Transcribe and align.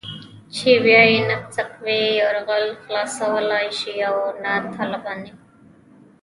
چې 0.55 0.69
بيا 0.85 1.01
يې 1.11 1.19
نه 1.29 1.37
سقوي 1.55 2.01
يرغل 2.21 2.65
خلاصولای 2.83 3.67
شي 3.79 3.95
او 4.09 4.17
نه 4.43 4.53
طالباني. 4.75 5.29